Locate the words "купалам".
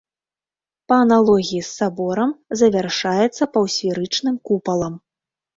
4.49-4.93